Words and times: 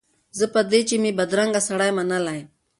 زه 0.37 0.45
په 0.53 0.61
دې 0.71 0.81
چي 0.89 0.95
مي 1.03 1.11
بدرنګ 1.19 1.51
سړی 1.67 1.91
منلی 1.97 2.41